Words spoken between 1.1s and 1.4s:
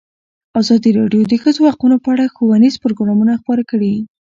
د د